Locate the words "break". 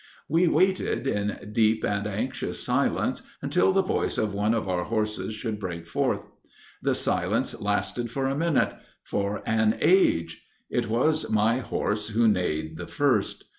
5.59-5.85